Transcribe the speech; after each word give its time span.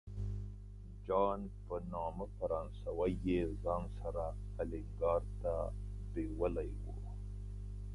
جان 1.07 1.39
په 1.65 1.75
نامه 1.93 2.25
فرانسوی 2.37 3.13
یې 3.27 3.39
ځان 3.63 3.83
سره 3.99 4.25
الینګار 4.61 5.21
ته 5.41 5.53
بیولی 6.13 6.71
و. 6.81 6.85